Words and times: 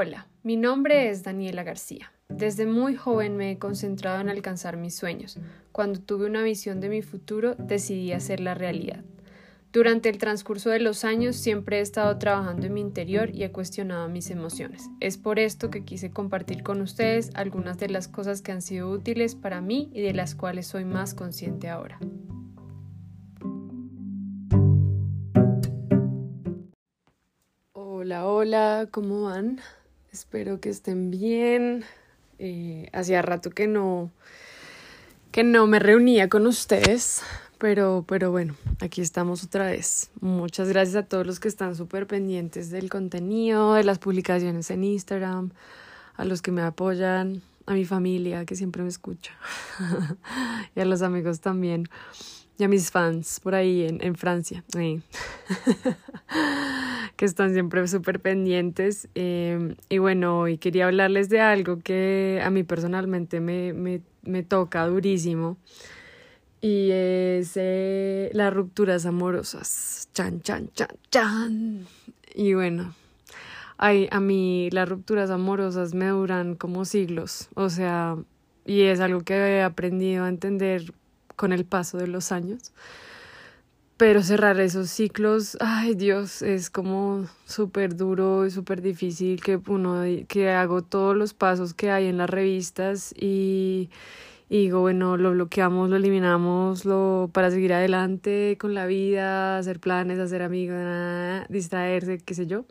Hola, 0.00 0.28
mi 0.44 0.54
nombre 0.54 1.10
es 1.10 1.24
Daniela 1.24 1.64
García. 1.64 2.12
Desde 2.28 2.66
muy 2.66 2.94
joven 2.94 3.36
me 3.36 3.50
he 3.50 3.58
concentrado 3.58 4.20
en 4.20 4.28
alcanzar 4.28 4.76
mis 4.76 4.94
sueños. 4.94 5.40
Cuando 5.72 5.98
tuve 5.98 6.26
una 6.26 6.44
visión 6.44 6.80
de 6.80 6.88
mi 6.88 7.02
futuro, 7.02 7.56
decidí 7.56 8.12
hacerla 8.12 8.54
realidad. 8.54 9.02
Durante 9.72 10.08
el 10.08 10.18
transcurso 10.18 10.70
de 10.70 10.78
los 10.78 11.02
años 11.02 11.34
siempre 11.34 11.78
he 11.78 11.80
estado 11.80 12.16
trabajando 12.16 12.66
en 12.66 12.74
mi 12.74 12.80
interior 12.80 13.34
y 13.34 13.42
he 13.42 13.50
cuestionado 13.50 14.08
mis 14.08 14.30
emociones. 14.30 14.88
Es 15.00 15.18
por 15.18 15.40
esto 15.40 15.68
que 15.68 15.84
quise 15.84 16.12
compartir 16.12 16.62
con 16.62 16.80
ustedes 16.80 17.32
algunas 17.34 17.76
de 17.78 17.88
las 17.88 18.06
cosas 18.06 18.40
que 18.40 18.52
han 18.52 18.62
sido 18.62 18.90
útiles 18.90 19.34
para 19.34 19.60
mí 19.60 19.90
y 19.92 20.00
de 20.02 20.14
las 20.14 20.36
cuales 20.36 20.68
soy 20.68 20.84
más 20.84 21.12
consciente 21.12 21.68
ahora. 21.68 21.98
Hola, 27.72 28.28
hola, 28.28 28.88
¿cómo 28.92 29.24
van? 29.24 29.58
Espero 30.12 30.60
que 30.60 30.70
estén 30.70 31.10
bien. 31.10 31.84
Eh, 32.38 32.88
hacía 32.92 33.20
rato 33.22 33.50
que 33.50 33.66
no, 33.66 34.10
que 35.32 35.44
no 35.44 35.66
me 35.66 35.78
reunía 35.78 36.28
con 36.28 36.46
ustedes, 36.46 37.22
pero, 37.58 38.04
pero 38.06 38.30
bueno, 38.30 38.54
aquí 38.80 39.00
estamos 39.00 39.44
otra 39.44 39.66
vez. 39.66 40.10
Muchas 40.20 40.68
gracias 40.68 40.96
a 40.96 41.06
todos 41.06 41.26
los 41.26 41.40
que 41.40 41.48
están 41.48 41.76
súper 41.76 42.06
pendientes 42.06 42.70
del 42.70 42.88
contenido, 42.88 43.74
de 43.74 43.84
las 43.84 43.98
publicaciones 43.98 44.70
en 44.70 44.84
Instagram, 44.84 45.50
a 46.16 46.24
los 46.24 46.42
que 46.42 46.52
me 46.52 46.62
apoyan, 46.62 47.42
a 47.66 47.74
mi 47.74 47.84
familia 47.84 48.46
que 48.46 48.56
siempre 48.56 48.82
me 48.82 48.88
escucha 48.88 49.32
y 50.74 50.80
a 50.80 50.86
los 50.86 51.02
amigos 51.02 51.40
también 51.40 51.88
y 52.58 52.64
a 52.64 52.68
mis 52.68 52.90
fans 52.90 53.40
por 53.40 53.54
ahí 53.54 53.86
en, 53.86 54.02
en 54.02 54.16
Francia. 54.16 54.64
que 57.16 57.24
están 57.24 57.52
siempre 57.52 57.86
súper 57.88 58.20
pendientes. 58.20 59.08
Em, 59.14 59.76
y 59.88 59.98
bueno, 59.98 60.40
hoy 60.40 60.58
quería 60.58 60.86
hablarles 60.86 61.28
de 61.28 61.40
algo 61.40 61.78
que 61.78 62.40
a 62.44 62.50
mí 62.50 62.64
personalmente 62.64 63.40
me, 63.40 63.72
me, 63.72 64.02
me 64.22 64.42
toca 64.42 64.86
durísimo. 64.86 65.56
Y 66.60 66.90
es 66.90 67.52
eh, 67.54 68.30
las 68.32 68.52
rupturas 68.52 69.06
amorosas. 69.06 70.08
Chan, 70.12 70.42
chan, 70.42 70.70
chan, 70.74 70.88
chan. 71.10 71.86
Y 72.34 72.54
bueno, 72.54 72.92
ay, 73.76 74.08
a 74.10 74.18
mí 74.18 74.68
las 74.72 74.88
rupturas 74.88 75.30
amorosas 75.30 75.94
me 75.94 76.06
duran 76.06 76.56
como 76.56 76.84
siglos. 76.84 77.48
O 77.54 77.70
sea, 77.70 78.16
y 78.64 78.82
es 78.82 78.98
algo 79.00 79.20
que 79.20 79.34
he 79.34 79.62
aprendido 79.62 80.24
a 80.24 80.28
entender 80.28 80.92
con 81.38 81.54
el 81.54 81.64
paso 81.64 81.96
de 81.96 82.08
los 82.08 82.32
años 82.32 82.72
pero 83.98 84.22
cerrar 84.22 84.60
esos 84.60 84.90
ciclos, 84.90 85.58
ay 85.60 85.94
Dios, 85.96 86.40
es 86.42 86.70
como 86.70 87.26
súper 87.46 87.96
duro 87.96 88.46
y 88.46 88.50
súper 88.52 88.80
difícil 88.80 89.42
que 89.42 89.60
uno, 89.66 90.04
que 90.28 90.50
hago 90.50 90.82
todos 90.82 91.16
los 91.16 91.34
pasos 91.34 91.74
que 91.74 91.90
hay 91.90 92.06
en 92.06 92.16
las 92.16 92.30
revistas 92.30 93.12
y, 93.18 93.90
digo, 94.48 94.80
bueno, 94.80 95.16
lo 95.16 95.32
bloqueamos, 95.32 95.90
lo 95.90 95.96
eliminamos 95.96 96.84
lo, 96.84 97.28
para 97.32 97.50
seguir 97.50 97.72
adelante 97.72 98.56
con 98.60 98.72
la 98.72 98.86
vida, 98.86 99.58
hacer 99.58 99.80
planes, 99.80 100.20
hacer 100.20 100.42
amigos, 100.42 100.78
distraerse, 101.48 102.18
qué 102.18 102.34
sé 102.34 102.46
yo. 102.46 102.66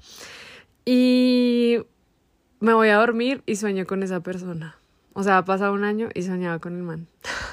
Y 0.86 1.80
me 2.62 2.74
voy 2.74 2.88
a 2.88 2.96
dormir 2.96 3.44
y 3.46 3.58
sueño 3.58 3.86
con 3.86 4.02
esa 4.02 4.22
persona. 4.22 4.78
O 5.12 5.24
sea, 5.24 5.40
ha 5.40 5.46
pasado 5.46 5.74
un 5.74 5.84
año 5.84 6.08
y 6.14 6.22
soñaba 6.22 6.60
con 6.60 6.78
el 6.78 6.84
man. 6.84 7.08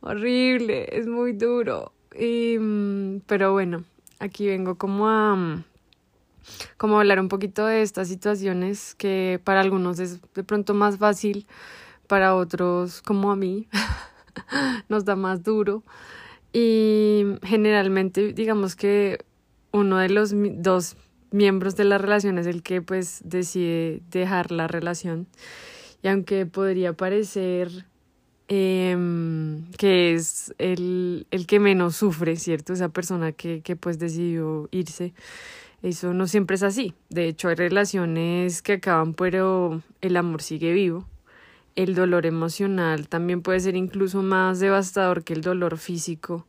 Horrible, 0.00 0.88
es 0.92 1.06
muy 1.06 1.32
duro. 1.32 1.92
Y, 2.18 2.58
mm, 2.58 3.20
pero 3.26 3.52
bueno, 3.52 3.84
aquí 4.18 4.46
vengo 4.46 4.76
como 4.76 5.08
a, 5.08 5.34
mm, 5.34 5.64
como 6.76 6.98
hablar 6.98 7.20
un 7.20 7.28
poquito 7.28 7.66
de 7.66 7.82
estas 7.82 8.08
situaciones 8.08 8.94
que 8.94 9.40
para 9.44 9.60
algunos 9.60 9.98
es 9.98 10.20
de 10.34 10.44
pronto 10.44 10.74
más 10.74 10.98
fácil, 10.98 11.46
para 12.06 12.36
otros 12.36 13.02
como 13.02 13.32
a 13.32 13.36
mí 13.36 13.68
nos 14.88 15.04
da 15.04 15.16
más 15.16 15.42
duro. 15.42 15.82
Y 16.52 17.24
generalmente 17.42 18.32
digamos 18.32 18.76
que 18.76 19.18
uno 19.72 19.98
de 19.98 20.08
los 20.08 20.32
dos 20.34 20.96
miembros 21.30 21.76
de 21.76 21.84
la 21.84 21.98
relación 21.98 22.38
es 22.38 22.46
el 22.46 22.62
que 22.62 22.80
pues 22.80 23.20
decide 23.24 24.00
dejar 24.10 24.52
la 24.52 24.68
relación. 24.68 25.26
Y 26.02 26.08
aunque 26.08 26.46
podría 26.46 26.92
parecer 26.92 27.86
eh, 28.48 28.96
que 29.76 30.14
es 30.14 30.54
el, 30.58 31.26
el, 31.30 31.46
que 31.46 31.60
menos 31.60 31.96
sufre, 31.96 32.36
¿cierto? 32.36 32.72
Esa 32.72 32.88
persona 32.88 33.32
que, 33.32 33.60
que 33.62 33.76
pues 33.76 33.98
decidió 33.98 34.68
irse. 34.70 35.12
Eso 35.82 36.14
no 36.14 36.26
siempre 36.26 36.56
es 36.56 36.62
así. 36.62 36.94
De 37.10 37.28
hecho, 37.28 37.48
hay 37.48 37.54
relaciones 37.54 38.62
que 38.62 38.74
acaban, 38.74 39.14
pero 39.14 39.82
el 40.00 40.16
amor 40.16 40.42
sigue 40.42 40.72
vivo. 40.72 41.06
El 41.74 41.94
dolor 41.94 42.24
emocional 42.24 43.08
también 43.08 43.42
puede 43.42 43.60
ser 43.60 43.76
incluso 43.76 44.22
más 44.22 44.60
devastador 44.60 45.24
que 45.24 45.34
el 45.34 45.42
dolor 45.42 45.76
físico. 45.76 46.46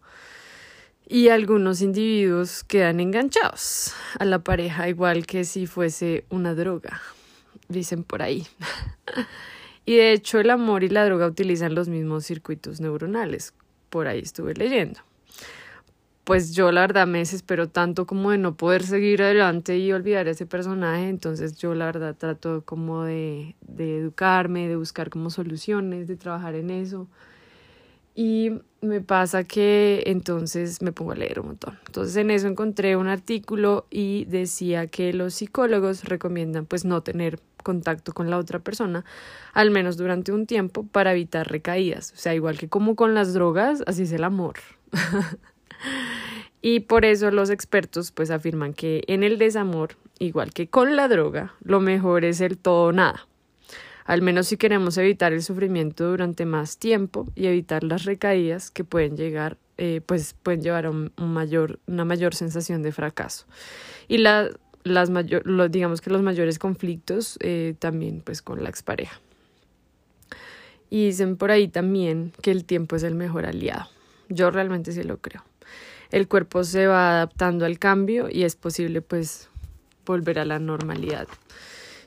Y 1.10 1.30
algunos 1.30 1.82
individuos 1.82 2.64
quedan 2.64 3.00
enganchados 3.00 3.94
a 4.20 4.26
la 4.26 4.40
pareja 4.40 4.90
igual 4.90 5.26
que 5.26 5.46
si 5.46 5.66
fuese 5.66 6.26
una 6.30 6.54
droga, 6.54 7.02
dicen 7.70 8.04
por 8.04 8.22
ahí. 8.22 8.46
Y 9.88 9.96
de 9.96 10.12
hecho 10.12 10.42
el 10.42 10.50
amor 10.50 10.84
y 10.84 10.90
la 10.90 11.06
droga 11.06 11.28
utilizan 11.28 11.74
los 11.74 11.88
mismos 11.88 12.26
circuitos 12.26 12.82
neuronales. 12.82 13.54
Por 13.90 14.08
ahí 14.08 14.20
estuve 14.20 14.54
leyendo. 14.54 15.00
Pues 16.26 16.54
yo 16.54 16.74
la 16.74 16.82
verdad 16.82 17.08
me 17.08 17.20
desespero 17.20 17.70
tanto 17.70 18.06
como 18.06 18.32
de 18.32 18.38
no 18.38 18.58
poder 18.58 18.84
seguir 18.84 19.24
adelante 19.24 19.78
y 19.78 19.94
olvidar 19.94 20.28
a 20.28 20.32
ese 20.32 20.46
personaje. 20.46 21.08
Entonces 21.08 21.56
yo 21.56 21.74
la 21.74 21.86
verdad 21.86 22.18
trato 22.18 22.64
como 22.66 23.06
de, 23.06 23.56
de 23.62 24.00
educarme, 24.00 24.68
de 24.68 24.76
buscar 24.76 25.10
como 25.10 25.30
soluciones, 25.30 26.10
de 26.10 26.18
trabajar 26.18 26.56
en 26.56 26.70
eso. 26.70 27.08
Y 28.14 28.60
me 28.82 29.00
pasa 29.00 29.46
que 29.46 30.04
entonces 30.08 30.82
me 30.82 30.92
pongo 30.92 31.14
a 31.14 31.16
leer 31.16 31.40
un 31.40 31.48
montón. 31.48 31.80
Entonces 31.86 32.18
en 32.18 32.30
eso 32.32 32.50
encontré 32.50 32.98
un 32.98 33.08
artículo 33.08 33.86
y 33.90 34.26
decía 34.26 34.88
que 34.88 35.14
los 35.14 35.36
psicólogos 35.36 36.04
recomiendan 36.04 36.66
pues 36.66 36.84
no 36.84 37.04
tener 37.04 37.40
contacto 37.68 38.14
con 38.14 38.30
la 38.30 38.38
otra 38.38 38.60
persona, 38.60 39.04
al 39.52 39.72
menos 39.72 39.98
durante 39.98 40.32
un 40.32 40.46
tiempo, 40.46 40.88
para 40.88 41.12
evitar 41.12 41.52
recaídas. 41.52 42.14
O 42.14 42.16
sea, 42.16 42.34
igual 42.34 42.58
que 42.58 42.70
como 42.70 42.96
con 42.96 43.14
las 43.14 43.34
drogas, 43.34 43.84
así 43.88 44.04
es 44.04 44.14
el 44.14 44.24
amor. 44.24 44.56
y 46.62 46.80
por 46.80 47.04
eso 47.04 47.30
los 47.30 47.50
expertos 47.50 48.14
pues 48.14 48.32
afirman 48.32 48.74
que 48.74 49.04
en 49.08 49.24
el 49.24 49.38
desamor, 49.38 49.98
igual 50.18 50.54
que 50.54 50.70
con 50.70 50.96
la 50.96 51.10
droga, 51.10 51.56
lo 51.62 51.82
mejor 51.82 52.24
es 52.24 52.40
el 52.40 52.58
todo 52.58 52.94
nada. 52.94 53.28
Al 54.06 54.22
menos 54.22 54.48
si 54.48 54.56
queremos 54.56 54.98
evitar 54.98 55.34
el 55.34 55.44
sufrimiento 55.44 56.08
durante 56.08 56.46
más 56.46 56.78
tiempo 56.78 57.28
y 57.36 57.48
evitar 57.48 57.84
las 57.84 58.06
recaídas 58.06 58.72
que 58.72 58.86
pueden 58.86 59.18
llegar 59.18 59.58
eh, 59.80 60.02
pues 60.04 60.34
pueden 60.34 60.62
llevar 60.62 60.88
a 60.88 60.90
una 60.90 62.06
mayor 62.06 62.34
sensación 62.34 62.82
de 62.82 62.92
fracaso. 62.92 63.46
Y 64.08 64.18
la 64.18 64.50
las 64.88 65.10
mayor, 65.10 65.70
digamos 65.70 66.02
que 66.02 66.10
los 66.10 66.22
mayores 66.22 66.60
conflictos 66.60 67.38
eh, 67.42 67.76
también 67.80 68.22
pues 68.22 68.42
con 68.42 68.64
la 68.64 68.70
expareja. 68.70 69.20
Y 70.90 71.08
dicen 71.08 71.38
por 71.38 71.52
ahí 71.52 71.68
también 71.68 72.32
que 72.42 72.52
el 72.52 72.64
tiempo 72.66 72.96
es 72.96 73.04
el 73.04 73.16
mejor 73.16 73.46
aliado. 73.46 73.90
Yo 74.30 74.52
realmente 74.52 74.92
sí 74.92 75.04
lo 75.04 75.18
creo. 75.18 75.44
El 76.12 76.28
cuerpo 76.28 76.64
se 76.64 76.88
va 76.88 77.12
adaptando 77.12 77.66
al 77.66 77.80
cambio 77.80 78.30
y 78.32 78.44
es 78.44 78.56
posible 78.56 79.02
pues 79.02 79.50
volver 80.06 80.40
a 80.40 80.46
la 80.46 80.60
normalidad. 80.60 81.28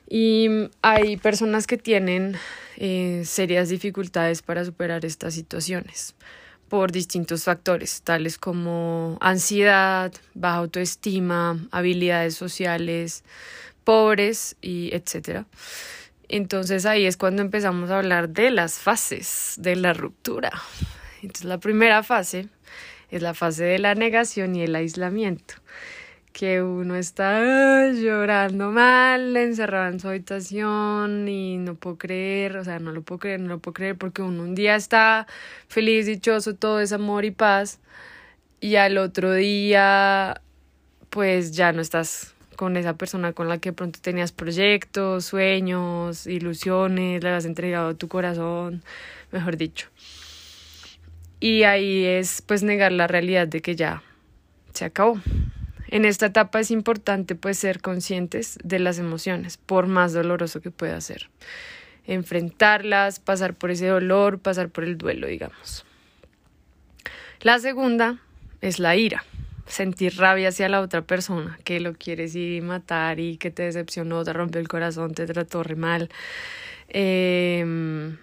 Y 0.09 0.49
hay 0.81 1.17
personas 1.17 1.67
que 1.67 1.77
tienen 1.77 2.35
eh, 2.77 3.21
serias 3.25 3.69
dificultades 3.69 4.41
para 4.41 4.65
superar 4.65 5.05
estas 5.05 5.35
situaciones 5.35 6.15
por 6.71 6.93
distintos 6.93 7.43
factores, 7.43 8.01
tales 8.01 8.37
como 8.37 9.17
ansiedad, 9.19 10.13
baja 10.33 10.55
autoestima, 10.55 11.59
habilidades 11.69 12.35
sociales, 12.35 13.25
pobres 13.83 14.55
y 14.61 14.89
etcétera. 14.93 15.47
Entonces 16.29 16.85
ahí 16.85 17.05
es 17.05 17.17
cuando 17.17 17.41
empezamos 17.41 17.89
a 17.89 17.97
hablar 17.97 18.29
de 18.29 18.51
las 18.51 18.79
fases 18.79 19.55
de 19.57 19.75
la 19.75 19.91
ruptura. 19.91 20.49
Entonces 21.21 21.43
la 21.43 21.57
primera 21.57 22.03
fase 22.03 22.47
es 23.09 23.21
la 23.21 23.33
fase 23.33 23.65
de 23.65 23.77
la 23.77 23.93
negación 23.93 24.55
y 24.55 24.63
el 24.63 24.73
aislamiento 24.73 25.55
que 26.33 26.61
uno 26.61 26.95
está 26.95 27.91
llorando 27.91 28.71
mal, 28.71 29.35
encerrado 29.35 29.91
en 29.91 29.99
su 29.99 30.07
habitación 30.07 31.27
y 31.27 31.57
no 31.57 31.75
puedo 31.75 31.97
creer, 31.97 32.57
o 32.57 32.63
sea, 32.63 32.79
no 32.79 32.91
lo 32.91 33.01
puedo 33.01 33.19
creer, 33.19 33.39
no 33.39 33.49
lo 33.49 33.59
puedo 33.59 33.73
creer 33.73 33.97
porque 33.97 34.21
uno 34.21 34.43
un 34.43 34.55
día 34.55 34.75
está 34.75 35.27
feliz, 35.67 36.05
dichoso, 36.05 36.55
todo 36.55 36.79
es 36.79 36.93
amor 36.93 37.25
y 37.25 37.31
paz 37.31 37.79
y 38.59 38.75
al 38.75 38.97
otro 38.97 39.33
día 39.33 40.41
pues 41.09 41.51
ya 41.51 41.73
no 41.73 41.81
estás 41.81 42.33
con 42.55 42.77
esa 42.77 42.95
persona 42.95 43.33
con 43.33 43.49
la 43.49 43.57
que 43.57 43.73
pronto 43.73 43.99
tenías 44.01 44.31
proyectos, 44.31 45.25
sueños, 45.25 46.27
ilusiones, 46.27 47.23
le 47.23 47.29
has 47.29 47.45
entregado 47.45 47.95
tu 47.95 48.07
corazón, 48.07 48.83
mejor 49.31 49.57
dicho. 49.57 49.87
Y 51.39 51.63
ahí 51.63 52.05
es 52.05 52.41
pues 52.43 52.61
negar 52.61 52.91
la 52.91 53.07
realidad 53.07 53.47
de 53.47 53.61
que 53.61 53.75
ya 53.75 54.03
se 54.73 54.85
acabó 54.85 55.19
En 55.91 56.05
esta 56.05 56.27
etapa 56.27 56.59
es 56.61 56.71
importante 56.71 57.35
pues 57.35 57.59
ser 57.59 57.81
conscientes 57.81 58.57
de 58.63 58.79
las 58.79 58.97
emociones, 58.97 59.57
por 59.57 59.87
más 59.87 60.13
doloroso 60.13 60.61
que 60.61 60.71
pueda 60.71 60.99
ser. 61.01 61.29
Enfrentarlas, 62.07 63.19
pasar 63.19 63.53
por 63.53 63.71
ese 63.71 63.87
dolor, 63.87 64.39
pasar 64.39 64.69
por 64.69 64.85
el 64.85 64.97
duelo, 64.97 65.27
digamos. 65.27 65.85
La 67.41 67.59
segunda 67.59 68.19
es 68.61 68.79
la 68.79 68.95
ira 68.95 69.23
sentir 69.71 70.17
rabia 70.17 70.49
hacia 70.49 70.67
la 70.67 70.81
otra 70.81 71.01
persona, 71.01 71.57
que 71.63 71.79
lo 71.79 71.93
quieres 71.93 72.35
ir 72.35 72.57
y 72.57 72.61
matar 72.61 73.19
y 73.19 73.37
que 73.37 73.51
te 73.51 73.63
decepcionó, 73.63 74.23
te 74.23 74.33
rompió 74.33 74.59
el 74.59 74.67
corazón, 74.67 75.13
te 75.13 75.25
trató 75.25 75.63
re 75.63 75.75
mal, 75.75 76.09
eh, 76.89 78.15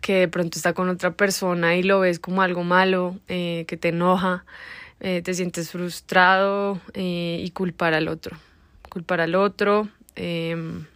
que 0.00 0.14
de 0.14 0.28
pronto 0.28 0.58
está 0.58 0.72
con 0.72 0.88
otra 0.88 1.12
persona 1.12 1.76
y 1.76 1.82
lo 1.82 2.00
ves 2.00 2.18
como 2.18 2.42
algo 2.42 2.64
malo, 2.64 3.18
eh, 3.28 3.64
que 3.68 3.76
te 3.76 3.88
enoja, 3.88 4.44
eh, 5.00 5.22
te 5.22 5.34
sientes 5.34 5.70
frustrado 5.70 6.80
eh, 6.94 7.40
y 7.42 7.50
culpar 7.50 7.94
al 7.94 8.08
otro, 8.08 8.36
culpar 8.88 9.20
al 9.20 9.34
otro. 9.34 9.88
Em, 10.16 10.86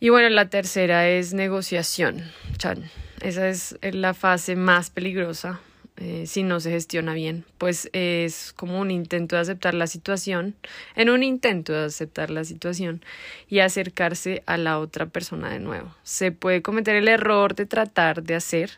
y 0.00 0.08
bueno, 0.10 0.28
la 0.28 0.48
tercera 0.48 1.08
es 1.08 1.34
negociación, 1.34 2.22
Chan. 2.56 2.90
Esa 3.20 3.48
es 3.48 3.76
la 3.82 4.14
fase 4.14 4.54
más 4.54 4.90
peligrosa 4.90 5.60
eh, 6.00 6.26
si 6.26 6.44
no 6.44 6.60
se 6.60 6.70
gestiona 6.70 7.12
bien, 7.12 7.44
pues 7.58 7.90
es 7.92 8.52
como 8.52 8.78
un 8.78 8.92
intento 8.92 9.34
de 9.34 9.42
aceptar 9.42 9.74
la 9.74 9.88
situación, 9.88 10.54
en 10.94 11.10
un 11.10 11.24
intento 11.24 11.72
de 11.72 11.86
aceptar 11.86 12.30
la 12.30 12.44
situación 12.44 13.02
y 13.48 13.58
acercarse 13.58 14.44
a 14.46 14.58
la 14.58 14.78
otra 14.78 15.06
persona 15.06 15.50
de 15.50 15.58
nuevo. 15.58 15.92
Se 16.04 16.30
puede 16.30 16.62
cometer 16.62 16.94
el 16.94 17.08
error 17.08 17.56
de 17.56 17.66
tratar 17.66 18.22
de 18.22 18.36
hacer 18.36 18.70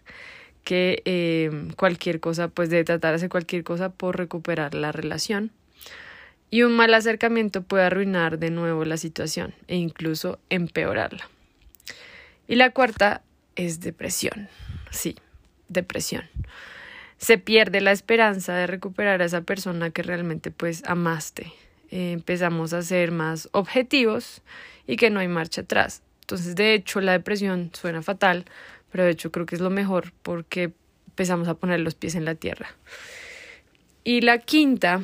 que 0.64 1.02
eh, 1.04 1.50
cualquier 1.76 2.20
cosa, 2.20 2.48
pues 2.48 2.70
de 2.70 2.84
tratar 2.84 3.12
de 3.12 3.16
hacer 3.16 3.28
cualquier 3.28 3.64
cosa 3.64 3.90
por 3.90 4.16
recuperar 4.18 4.74
la 4.74 4.92
relación. 4.92 5.50
Y 6.50 6.62
un 6.62 6.72
mal 6.72 6.92
acercamiento 6.94 7.62
puede 7.62 7.84
arruinar 7.84 8.38
de 8.38 8.50
nuevo 8.50 8.84
la 8.84 8.96
situación 8.96 9.54
e 9.68 9.76
incluso 9.76 10.38
empeorarla. 10.50 11.28
Y 12.48 12.56
la 12.56 12.70
cuarta 12.70 13.22
es 13.54 13.80
depresión. 13.80 14.48
Sí, 14.90 15.16
depresión 15.68 16.24
se 17.20 17.36
pierde 17.36 17.82
la 17.82 17.92
esperanza 17.92 18.54
de 18.54 18.66
recuperar 18.66 19.20
a 19.20 19.26
esa 19.26 19.42
persona 19.42 19.90
que 19.90 20.02
realmente 20.02 20.50
pues 20.50 20.82
amaste. 20.86 21.52
Empezamos 21.90 22.72
a 22.72 22.80
ser 22.80 23.12
más 23.12 23.50
objetivos 23.52 24.40
y 24.86 24.96
que 24.96 25.10
no 25.10 25.20
hay 25.20 25.28
marcha 25.28 25.60
atrás. 25.60 26.02
Entonces, 26.22 26.56
de 26.56 26.72
hecho, 26.72 27.02
la 27.02 27.12
depresión 27.12 27.70
suena 27.74 28.00
fatal, 28.00 28.46
pero 28.90 29.04
de 29.04 29.10
hecho 29.10 29.30
creo 29.30 29.46
que 29.46 29.54
es 29.54 29.60
lo 29.60 29.70
mejor 29.70 30.12
porque 30.22 30.72
empezamos 31.08 31.48
a 31.48 31.54
poner 31.54 31.80
los 31.80 31.94
pies 31.94 32.14
en 32.14 32.24
la 32.24 32.34
tierra. 32.34 32.68
Y 34.04 34.22
la 34.22 34.38
quinta 34.38 35.02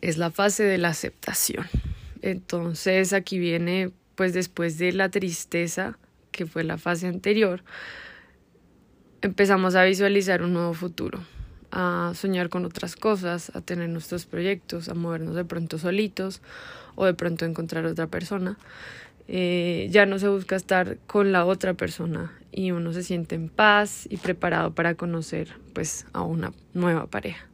es 0.00 0.18
la 0.18 0.30
fase 0.30 0.62
de 0.62 0.78
la 0.78 0.88
aceptación. 0.88 1.66
Entonces, 2.22 3.12
aquí 3.12 3.38
viene 3.38 3.90
pues 4.14 4.32
después 4.32 4.78
de 4.78 4.92
la 4.92 5.10
tristeza, 5.10 5.98
que 6.32 6.46
fue 6.46 6.64
la 6.64 6.78
fase 6.78 7.06
anterior, 7.06 7.62
empezamos 9.20 9.74
a 9.74 9.84
visualizar 9.84 10.42
un 10.42 10.52
nuevo 10.52 10.72
futuro, 10.74 11.20
a 11.70 12.12
soñar 12.14 12.48
con 12.48 12.64
otras 12.64 12.96
cosas, 12.96 13.54
a 13.54 13.60
tener 13.60 13.88
nuestros 13.90 14.26
proyectos, 14.26 14.88
a 14.88 14.94
movernos 14.94 15.34
de 15.34 15.44
pronto 15.44 15.78
solitos 15.78 16.40
o 16.94 17.04
de 17.04 17.14
pronto 17.14 17.44
encontrar 17.44 17.84
otra 17.84 18.06
persona. 18.06 18.56
Eh, 19.28 19.88
ya 19.90 20.06
no 20.06 20.18
se 20.18 20.28
busca 20.28 20.54
estar 20.54 20.98
con 21.06 21.32
la 21.32 21.44
otra 21.46 21.74
persona 21.74 22.32
y 22.52 22.70
uno 22.70 22.92
se 22.92 23.02
siente 23.02 23.34
en 23.34 23.48
paz 23.48 24.06
y 24.08 24.18
preparado 24.18 24.74
para 24.74 24.94
conocer 24.94 25.48
pues 25.72 26.06
a 26.12 26.22
una 26.22 26.52
nueva 26.74 27.06
pareja. 27.06 27.46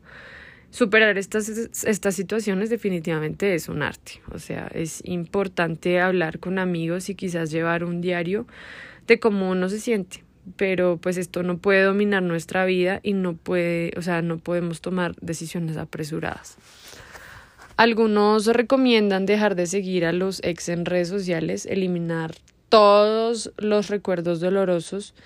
Superar 0.70 1.18
estas, 1.18 1.48
estas 1.84 2.14
situaciones 2.14 2.70
definitivamente 2.70 3.54
es 3.54 3.68
un 3.68 3.82
arte, 3.82 4.22
o 4.32 4.38
sea, 4.38 4.70
es 4.72 5.02
importante 5.04 6.00
hablar 6.00 6.38
con 6.38 6.58
amigos 6.58 7.10
y 7.10 7.14
quizás 7.14 7.50
llevar 7.50 7.84
un 7.84 8.00
diario 8.00 8.46
de 9.06 9.20
cómo 9.20 9.50
uno 9.50 9.68
se 9.68 9.80
siente, 9.80 10.24
pero 10.56 10.96
pues 10.96 11.18
esto 11.18 11.42
no 11.42 11.58
puede 11.58 11.82
dominar 11.82 12.22
nuestra 12.22 12.64
vida 12.64 13.00
y 13.02 13.12
no 13.12 13.34
puede, 13.34 13.92
o 13.98 14.02
sea, 14.02 14.22
no 14.22 14.38
podemos 14.38 14.80
tomar 14.80 15.14
decisiones 15.20 15.76
apresuradas. 15.76 16.56
Algunos 17.82 18.46
recomiendan 18.46 19.26
dejar 19.26 19.56
de 19.56 19.66
seguir 19.66 20.04
a 20.04 20.12
los 20.12 20.40
ex 20.44 20.68
en 20.68 20.84
redes 20.84 21.08
sociales, 21.08 21.66
eliminar 21.66 22.32
todos 22.68 23.52
los 23.56 23.88
recuerdos 23.88 24.38
dolorosos 24.38 25.16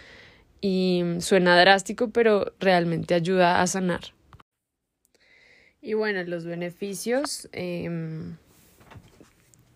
y 0.62 1.02
suena 1.18 1.60
drástico, 1.60 2.08
pero 2.08 2.54
realmente 2.58 3.12
ayuda 3.12 3.60
a 3.60 3.66
sanar. 3.66 4.00
Y 5.82 5.92
bueno, 5.92 6.24
los 6.24 6.46
beneficios, 6.46 7.46
em, 7.52 8.36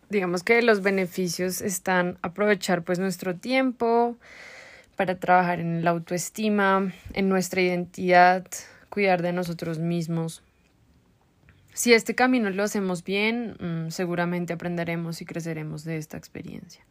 digamos 0.08 0.42
que 0.42 0.62
los 0.62 0.80
beneficios 0.80 1.60
están 1.60 2.16
aprovechar 2.22 2.82
pues 2.82 2.98
nuestro 2.98 3.36
tiempo, 3.36 4.16
para 4.96 5.18
trabajar 5.18 5.60
en 5.60 5.84
la 5.84 5.90
autoestima, 5.90 6.94
en 7.12 7.28
nuestra 7.28 7.60
identidad, 7.60 8.46
cuidar 8.88 9.20
de 9.20 9.34
nosotros 9.34 9.78
mismos. 9.78 10.42
Si 11.80 11.94
este 11.94 12.14
camino 12.14 12.50
lo 12.50 12.62
hacemos 12.62 13.04
bien, 13.04 13.56
mm, 13.58 13.90
seguramente 13.90 14.52
aprenderemos 14.52 15.22
y 15.22 15.24
creceremos 15.24 15.82
de 15.82 15.96
esta 15.96 16.18
experiencia. 16.18 16.84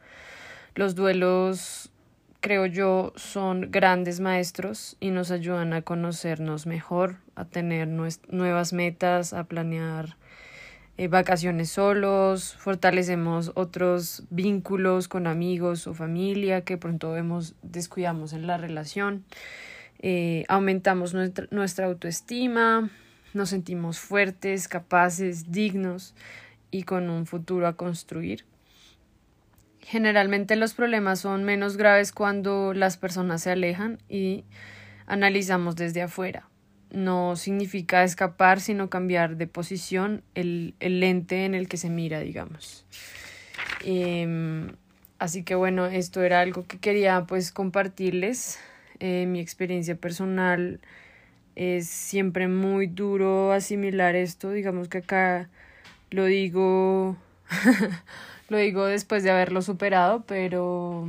Los 0.74 0.96
duelos, 0.96 1.92
creo 2.40 2.66
yo, 2.66 3.14
son 3.16 3.70
grandes 3.70 4.20
maestros 4.20 4.98
y 5.00 5.12
nos 5.12 5.30
ayudan 5.30 5.74
a 5.74 5.84
conocernos 5.84 6.66
mejor, 6.66 7.18
a 7.36 7.46
tener 7.46 7.88
nuevas 7.88 8.74
metas, 8.74 9.34
a 9.34 9.44
planear 9.44 10.18
eh, 10.98 11.08
vacaciones 11.08 11.70
solos, 11.70 12.56
fortalecemos 12.56 13.52
otros 13.54 14.24
vínculos 14.32 15.08
con 15.08 15.28
amigos 15.28 15.86
o 15.86 15.94
familia 15.94 16.62
que 16.62 16.80
pronto 16.80 17.12
vemos 17.12 17.54
descuidamos 17.62 18.34
en 18.34 18.48
la 18.48 18.58
relación, 18.58 19.24
eh, 20.00 20.46
aumentamos 20.48 21.14
nuestra, 21.14 21.46
nuestra 21.52 21.86
autoestima, 21.86 22.90
nos 23.34 23.50
sentimos 23.50 24.00
fuertes, 24.00 24.68
capaces, 24.68 25.52
dignos 25.52 26.16
y 26.72 26.84
con 26.84 27.10
un 27.10 27.26
futuro 27.26 27.68
a 27.68 27.74
construir. 27.74 28.46
Generalmente 29.82 30.56
los 30.56 30.74
problemas 30.74 31.20
son 31.20 31.44
menos 31.44 31.78
graves 31.78 32.12
cuando 32.12 32.74
las 32.74 32.98
personas 32.98 33.42
se 33.44 33.52
alejan 33.52 33.98
y 34.08 34.44
analizamos 35.08 35.76
desde 35.76 36.02
afuera 36.02 36.50
no 36.92 37.36
significa 37.36 38.04
escapar, 38.04 38.60
sino 38.60 38.90
cambiar 38.90 39.38
de 39.38 39.48
posición 39.48 40.24
el, 40.36 40.74
el 40.80 41.00
lente 41.00 41.46
en 41.46 41.54
el 41.54 41.68
que 41.68 41.78
se 41.78 41.90
mira, 41.90 42.20
digamos. 42.20 42.86
Em, 43.84 44.72
así 45.20 45.44
que 45.44 45.56
bueno, 45.56 45.86
esto 45.86 46.22
era 46.24 46.42
algo 46.42 46.66
que 46.66 46.80
quería 46.80 47.26
pues 47.28 47.52
compartirles. 47.52 48.60
Eh, 49.00 49.26
mi 49.28 49.40
experiencia 49.40 49.96
personal 49.96 50.82
es 51.60 51.90
siempre 51.90 52.48
muy 52.48 52.88
duro 52.88 53.52
asimilar 53.52 54.16
esto, 54.16 54.52
digamos 54.52 54.88
que 54.88 55.00
acá 55.00 55.50
lo 56.10 56.24
digo, 56.24 57.18
lo 58.50 58.58
digo 58.58 58.86
después 58.86 59.24
de 59.24 59.32
haberlo 59.32 59.62
superado, 59.62 60.24
pero, 60.26 61.06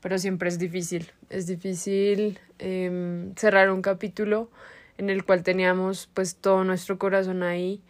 pero 0.00 0.18
siempre 0.20 0.48
es 0.48 0.60
difícil, 0.60 1.10
es 1.28 1.48
difícil 1.48 2.38
em, 2.60 3.34
cerrar 3.34 3.68
un 3.72 3.82
capítulo 3.82 4.48
en 4.96 5.10
el 5.10 5.24
cual 5.24 5.42
teníamos 5.42 6.08
pues 6.14 6.36
todo 6.36 6.62
nuestro 6.62 6.96
corazón 6.96 7.42
ahí, 7.42 7.82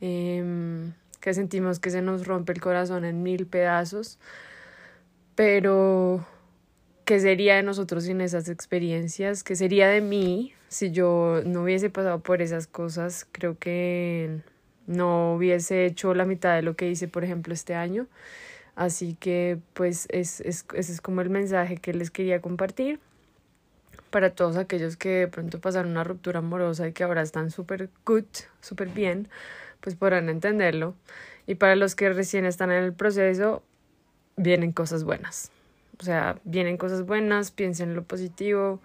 em, 0.00 0.92
que 1.20 1.34
sentimos 1.34 1.78
que 1.78 1.90
se 1.90 2.02
nos 2.02 2.26
rompe 2.26 2.52
el 2.52 2.60
corazón 2.60 3.04
en 3.04 3.22
mil 3.22 3.46
pedazos, 3.46 4.18
pero 5.36 6.26
¿qué 7.04 7.20
sería 7.20 7.54
de 7.54 7.62
nosotros 7.62 8.02
sin 8.06 8.20
esas 8.22 8.48
experiencias? 8.48 9.44
¿Qué 9.44 9.54
sería 9.54 9.86
de 9.86 10.00
mí 10.00 10.52
si 10.68 10.90
yo 10.90 11.42
no 11.44 11.62
hubiese 11.62 11.90
pasado 11.90 12.20
por 12.20 12.42
esas 12.42 12.66
cosas? 12.66 13.26
Creo 13.32 13.58
que 13.58 14.40
no 14.86 15.34
hubiese 15.34 15.86
hecho 15.86 16.14
la 16.14 16.24
mitad 16.24 16.54
de 16.54 16.62
lo 16.62 16.76
que 16.76 16.88
hice, 16.90 17.08
por 17.08 17.24
ejemplo, 17.24 17.54
este 17.54 17.74
año. 17.74 18.06
Así 18.76 19.16
que 19.18 19.58
pues 19.74 20.06
es, 20.10 20.40
es, 20.40 20.64
ese 20.74 20.92
es 20.92 21.00
como 21.00 21.20
el 21.20 21.30
mensaje 21.30 21.78
que 21.78 21.92
les 21.92 22.10
quería 22.10 22.40
compartir 22.40 23.00
para 24.10 24.30
todos 24.30 24.56
aquellos 24.56 24.96
que 24.96 25.08
de 25.10 25.28
pronto 25.28 25.60
pasaron 25.60 25.90
una 25.92 26.04
ruptura 26.04 26.38
amorosa 26.38 26.88
y 26.88 26.92
que 26.92 27.04
ahora 27.04 27.22
están 27.22 27.50
súper 27.50 27.90
good, 28.06 28.24
súper 28.60 28.88
bien, 28.88 29.28
pues 29.80 29.96
podrán 29.96 30.28
entenderlo. 30.28 30.94
Y 31.46 31.56
para 31.56 31.76
los 31.76 31.94
que 31.94 32.10
recién 32.10 32.44
están 32.44 32.70
en 32.70 32.84
el 32.84 32.92
proceso, 32.92 33.62
vienen 34.36 34.72
cosas 34.72 35.04
buenas. 35.04 35.50
O 36.00 36.04
sea, 36.04 36.38
vienen 36.44 36.76
cosas 36.76 37.04
buenas, 37.04 37.50
piensen 37.50 37.90
en 37.90 37.96
lo 37.96 38.04
positivo, 38.04 38.80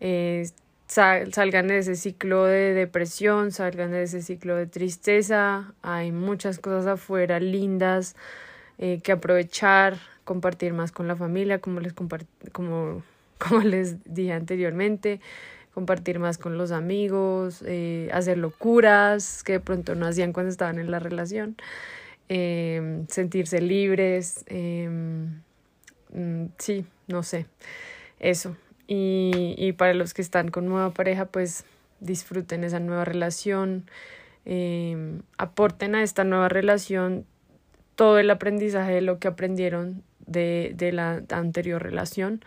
eh, 0.00 0.48
salgan 0.94 1.68
de 1.68 1.78
ese 1.78 1.96
ciclo 1.96 2.44
de 2.44 2.72
depresión, 2.74 3.50
salgan 3.50 3.90
de 3.90 4.04
ese 4.04 4.22
ciclo 4.22 4.56
de 4.56 4.66
tristeza. 4.66 5.74
Hay 5.82 6.12
muchas 6.12 6.58
cosas 6.58 6.86
afuera 6.86 7.40
lindas 7.40 8.14
eh, 8.78 9.00
que 9.02 9.12
aprovechar, 9.12 9.98
compartir 10.24 10.72
más 10.72 10.92
con 10.92 11.08
la 11.08 11.16
familia, 11.16 11.60
como 11.60 11.80
les 11.80 11.92
como 11.94 13.02
como 13.38 13.60
les 13.60 13.96
dije 14.04 14.32
anteriormente, 14.32 15.20
compartir 15.74 16.18
más 16.18 16.38
con 16.38 16.56
los 16.56 16.70
amigos, 16.70 17.62
eh, 17.66 18.08
hacer 18.12 18.38
locuras 18.38 19.42
que 19.42 19.54
de 19.54 19.60
pronto 19.60 19.94
no 19.94 20.06
hacían 20.06 20.32
cuando 20.32 20.50
estaban 20.50 20.78
en 20.78 20.90
la 20.90 21.00
relación, 21.00 21.56
em, 22.28 23.06
sentirse 23.08 23.60
libres, 23.60 24.44
em, 24.46 25.42
mm, 26.12 26.46
sí, 26.58 26.86
no 27.08 27.22
sé, 27.22 27.46
eso. 28.20 28.56
Y, 28.86 29.54
y 29.56 29.72
para 29.72 29.94
los 29.94 30.14
que 30.14 30.22
están 30.22 30.50
con 30.50 30.66
nueva 30.66 30.90
pareja, 30.90 31.26
pues 31.26 31.64
disfruten 32.00 32.64
esa 32.64 32.80
nueva 32.80 33.04
relación, 33.04 33.84
em, 34.44 35.22
aporten 35.38 35.94
a 35.94 36.02
esta 36.02 36.24
nueva 36.24 36.48
relación 36.48 37.24
todo 37.96 38.18
el 38.18 38.30
aprendizaje 38.30 38.92
de 38.92 39.00
lo 39.00 39.18
que 39.18 39.28
aprendieron 39.28 40.02
de, 40.26 40.72
de 40.76 40.92
la 40.92 41.22
anterior 41.30 41.82
relación. 41.82 42.44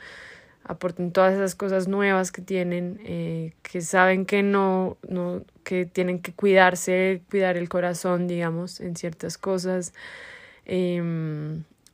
Aporten 0.63 1.11
todas 1.11 1.33
esas 1.33 1.55
cosas 1.55 1.87
nuevas 1.87 2.31
que 2.31 2.41
tienen, 2.41 2.99
eh, 3.05 3.53
que 3.63 3.81
saben 3.81 4.25
que 4.25 4.43
no, 4.43 4.97
no, 5.07 5.43
que 5.63 5.85
tienen 5.85 6.19
que 6.19 6.33
cuidarse, 6.33 7.21
cuidar 7.29 7.55
el 7.55 7.69
corazón, 7.69 8.27
digamos, 8.27 8.81
en 8.81 8.97
ciertas 8.97 9.37
cosas, 9.37 9.93
eh, 10.65 11.01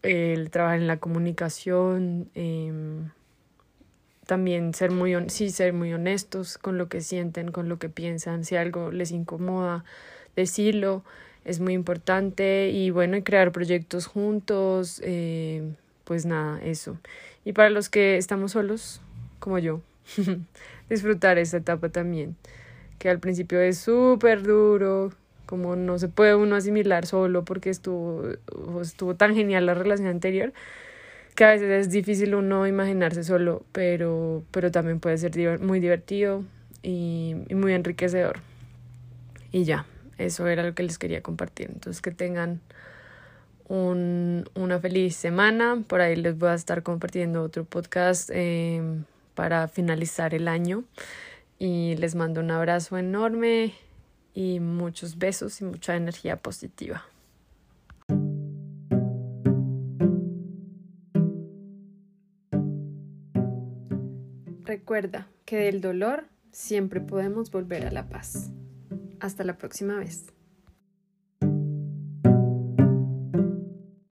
el 0.02 0.50
trabajar 0.50 0.80
en 0.80 0.88
la 0.88 0.98
comunicación, 0.98 2.30
em, 2.34 3.12
también 4.25 4.74
ser 4.74 4.92
muy, 4.92 5.15
sí, 5.30 5.50
ser 5.50 5.74
muy 5.74 5.94
honestos 5.94 6.58
con 6.58 6.77
lo 6.77 6.88
que 6.88 7.01
sienten, 7.01 7.51
con 7.51 7.70
lo 7.70 7.77
que 7.80 7.89
piensan, 7.89 8.46
si 8.46 8.56
algo 8.56 8.92
les 8.92 9.12
incomoda, 9.12 9.84
decirlo, 10.36 11.03
es 11.46 11.60
muy 11.60 11.74
importante 11.74 12.70
y 12.70 12.89
bueno, 12.89 13.18
y 13.18 13.22
crear 13.22 13.51
proyectos 13.51 14.06
juntos, 14.06 15.01
eh, 15.03 15.74
pues 16.06 16.25
nada, 16.25 16.62
eso. 16.63 16.98
Y 17.46 17.53
para 17.53 17.70
los 17.70 17.89
que 17.89 18.18
estamos 18.18 18.53
solos, 18.53 19.01
como 19.39 19.60
yo, 19.60 19.82
disfrutar 20.89 21.38
esa 21.38 21.58
etapa 21.58 21.89
también, 21.89 22.36
que 23.00 23.10
al 23.10 23.20
principio 23.20 23.60
es 23.60 23.77
súper 23.77 24.44
duro, 24.44 25.12
como 25.46 25.75
no 25.75 26.00
se 26.00 26.08
puede 26.08 26.36
uno 26.36 26.56
asimilar 26.56 27.06
solo 27.06 27.44
porque 27.44 27.70
estuvo, 27.70 28.24
estuvo 28.82 29.15
tan 29.15 29.36
genial 29.36 29.65
la 29.65 29.74
relación 29.74 30.08
anterior, 30.08 30.53
que 31.34 31.46
a 31.46 31.52
veces 31.52 31.88
es 31.88 31.90
difícil 31.92 32.36
uno 32.36 32.68
imaginarse 32.68 33.24
solo, 33.24 33.66
pero, 33.72 34.44
pero 34.52 34.72
también 34.72 35.00
puede 35.00 35.18
ser 35.18 35.60
muy 35.60 35.80
divertido 35.80 36.44
y, 36.82 37.36
y 37.50 37.56
muy 37.56 37.74
enriquecedor. 37.74 38.40
Y 39.52 39.63
ya, 39.63 39.86
eso 40.18 40.48
era 40.48 40.63
lo 40.63 40.74
que 40.74 40.84
les 40.84 40.98
quería 40.98 41.22
compartir. 41.22 41.70
Entonces 41.72 42.02
que 42.02 42.12
tengan 42.12 42.62
un, 43.68 44.50
una 44.56 44.80
feliz 44.80 45.16
semana. 45.16 45.84
Por 45.88 46.02
ahí 46.02 46.16
les 46.16 46.38
voy 46.38 46.50
a 46.50 46.54
estar 46.54 46.84
compartiendo 46.84 47.44
otro 47.44 47.63
podcast 47.66 48.30
em, 48.34 49.06
para 49.36 49.68
finalizar 49.68 50.34
el 50.34 50.48
año. 50.48 50.84
Y 51.60 51.96
les 51.98 52.16
mando 52.16 52.42
un 52.42 52.52
abrazo 52.52 52.98
enorme 52.98 53.74
y 54.34 54.60
muchos 54.60 55.18
besos 55.18 55.62
y 55.62 55.66
mucha 55.66 55.96
energía 55.96 56.38
positiva. 56.38 57.06
Recuerda 64.94 65.28
que 65.46 65.58
del 65.58 65.82
dolor 65.82 66.28
siempre 66.52 67.02
podemos 67.02 67.50
volver 67.50 67.88
a 67.88 67.92
la 67.92 68.10
paz. 68.10 68.52
Hasta 69.20 69.44
la 69.44 69.58
próxima 69.58 69.96
vez. 69.96 70.32